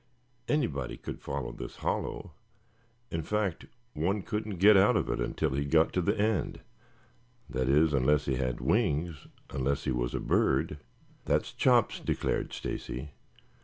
[0.47, 2.31] "Anybody could follow this hollow;
[3.11, 6.61] in fact, one couldn't get out of it until he got to the end
[7.47, 10.79] that is, unless he had wings unless he was a bird."
[11.25, 13.11] "That's Chops," declared Stacy.